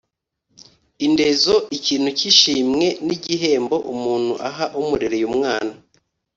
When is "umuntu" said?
3.93-4.33